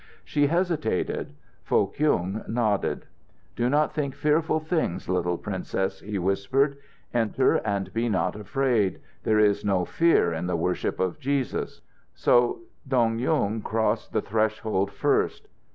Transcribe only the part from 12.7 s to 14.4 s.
Dong Yung crossed the